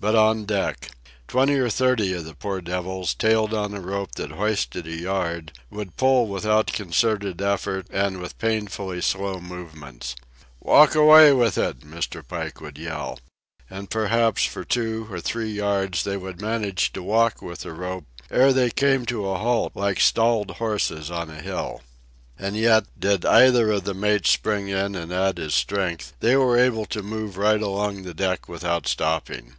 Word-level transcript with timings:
But 0.00 0.14
on 0.14 0.44
deck! 0.44 0.92
Twenty 1.26 1.54
or 1.54 1.68
thirty 1.68 2.12
of 2.12 2.24
the 2.24 2.32
poor 2.36 2.60
devils, 2.60 3.14
tailed 3.16 3.52
on 3.52 3.74
a 3.74 3.80
rope 3.80 4.12
that 4.12 4.30
hoisted 4.30 4.86
a 4.86 4.94
yard, 4.94 5.58
would 5.70 5.96
pull 5.96 6.28
without 6.28 6.68
concerted 6.68 7.42
effort 7.42 7.88
and 7.90 8.20
with 8.20 8.38
painfully 8.38 9.00
slow 9.00 9.40
movements. 9.40 10.14
"Walk 10.60 10.94
away 10.94 11.32
with 11.32 11.58
it!" 11.58 11.80
Mr. 11.80 12.24
Pike 12.26 12.60
would 12.60 12.78
yell. 12.78 13.18
And 13.68 13.90
perhaps 13.90 14.44
for 14.44 14.62
two 14.62 15.08
or 15.10 15.20
three 15.20 15.50
yards 15.50 16.04
they 16.04 16.16
would 16.16 16.40
manage 16.40 16.92
to 16.92 17.02
walk 17.02 17.42
with 17.42 17.62
the 17.62 17.72
rope 17.72 18.04
ere 18.30 18.52
they 18.52 18.70
came 18.70 19.04
to 19.06 19.28
a 19.28 19.36
halt 19.38 19.72
like 19.74 19.98
stalled 19.98 20.52
horses 20.52 21.10
on 21.10 21.28
a 21.28 21.42
hill. 21.42 21.82
And 22.38 22.56
yet, 22.56 22.84
did 22.96 23.26
either 23.26 23.72
of 23.72 23.82
the 23.82 23.94
mates 23.94 24.30
spring 24.30 24.68
in 24.68 24.94
and 24.94 25.12
add 25.12 25.38
his 25.38 25.56
strength, 25.56 26.12
they 26.20 26.36
were 26.36 26.56
able 26.56 26.86
to 26.86 27.02
move 27.02 27.36
right 27.36 27.60
along 27.60 28.04
the 28.04 28.14
deck 28.14 28.48
without 28.48 28.86
stopping. 28.86 29.54